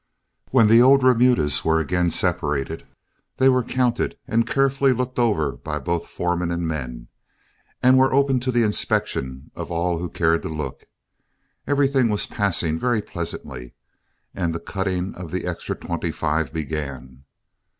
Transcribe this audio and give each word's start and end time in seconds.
When 0.49 0.65
the 0.67 0.81
old 0.81 1.03
remudas 1.03 1.63
were 1.63 1.79
again 1.79 2.09
separated, 2.09 2.87
they 3.37 3.49
were 3.49 3.61
counted 3.63 4.17
and 4.27 4.47
carefully 4.47 4.93
looked 4.93 5.19
over 5.19 5.51
by 5.51 5.77
both 5.77 6.07
foremen 6.07 6.49
and 6.51 6.67
men, 6.67 7.09
and 7.83 7.99
were 7.99 8.11
open 8.11 8.39
to 8.39 8.51
the 8.51 8.63
inspection 8.63 9.51
of 9.55 9.69
all 9.69 9.99
who 9.99 10.09
cared 10.09 10.41
to 10.41 10.49
look. 10.49 10.85
Everything 11.67 12.09
was 12.09 12.25
passing 12.25 12.79
very 12.79 13.03
pleasantly, 13.03 13.75
and 14.33 14.55
the 14.55 14.59
cutting 14.59 15.13
of 15.13 15.29
the 15.29 15.45
extra 15.45 15.75
twenty 15.75 16.09
five 16.09 16.51
began. 16.51 17.23